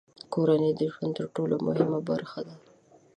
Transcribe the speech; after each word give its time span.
کورنۍ 0.33 0.71
د 0.75 0.81
ژوند 0.93 1.13
تر 1.19 1.25
ټولو 1.35 1.55
مهمه 1.67 1.99
برخه 2.09 2.39
ده. 2.47 2.55